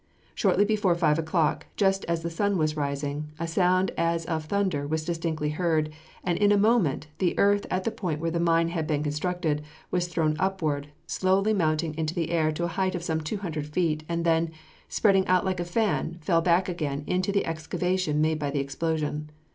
Shortly 0.33 0.65
before 0.65 0.95
five 0.95 1.19
o'clock, 1.19 1.67
just 1.75 2.05
as 2.05 2.23
the 2.23 2.31
sun 2.31 2.57
was 2.57 2.75
rising, 2.75 3.29
a 3.37 3.45
sound 3.45 3.91
as 3.95 4.25
of 4.25 4.45
thunder 4.45 4.87
was 4.87 5.05
distinctly 5.05 5.49
heard, 5.51 5.91
and 6.23 6.39
in 6.39 6.51
a 6.51 6.57
moment 6.57 7.05
the 7.19 7.37
earth 7.37 7.67
at 7.69 7.83
the 7.83 7.91
point 7.91 8.19
where 8.19 8.31
the 8.31 8.39
mine 8.39 8.69
had 8.69 8.87
been 8.87 9.03
constructed 9.03 9.61
was 9.91 10.07
thrown 10.07 10.35
upward, 10.39 10.87
slowly 11.05 11.53
mounting 11.53 11.93
into 11.99 12.15
the 12.15 12.31
air 12.31 12.51
to 12.51 12.63
a 12.63 12.67
height 12.79 12.95
of 12.95 13.03
some 13.03 13.21
two 13.21 13.37
hundred 13.37 13.67
feet, 13.67 14.03
and 14.09 14.25
then, 14.25 14.49
spreading 14.89 15.27
out 15.27 15.45
like 15.45 15.59
a 15.59 15.63
fan, 15.63 16.17
fell 16.23 16.41
back 16.41 16.67
again 16.67 17.03
into 17.05 17.31
the 17.31 17.45
excavation 17.45 18.19
made 18.21 18.39
by 18.39 18.49
the 18.49 18.57
explosion. 18.59 19.29